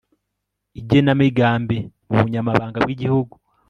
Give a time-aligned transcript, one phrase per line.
[0.79, 1.77] Igenamigambi
[2.09, 3.33] mu Bunyamabanga bw Igihugu